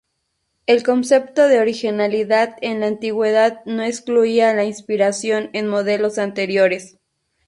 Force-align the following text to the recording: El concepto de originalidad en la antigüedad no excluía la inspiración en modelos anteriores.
El 0.65 0.81
concepto 0.81 1.47
de 1.47 1.59
originalidad 1.59 2.55
en 2.61 2.79
la 2.79 2.87
antigüedad 2.87 3.63
no 3.65 3.83
excluía 3.83 4.51
la 4.55 4.63
inspiración 4.65 5.51
en 5.53 5.67
modelos 5.67 6.17
anteriores. 6.17 6.97